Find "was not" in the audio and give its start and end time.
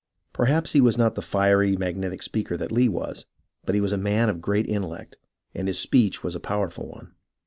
0.81-1.13